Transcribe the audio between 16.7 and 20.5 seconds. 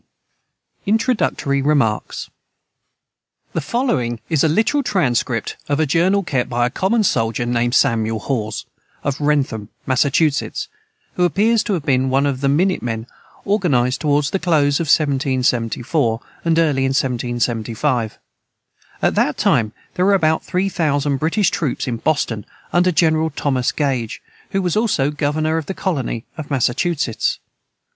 in 1775. At that time there were about